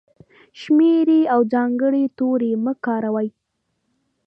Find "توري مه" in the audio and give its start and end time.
2.17-2.73